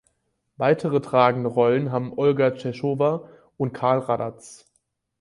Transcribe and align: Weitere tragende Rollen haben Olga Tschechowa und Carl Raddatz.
Weitere 0.57 0.99
tragende 0.99 1.47
Rollen 1.47 1.91
haben 1.91 2.11
Olga 2.17 2.49
Tschechowa 2.55 3.29
und 3.57 3.71
Carl 3.71 3.99
Raddatz. 3.99 4.65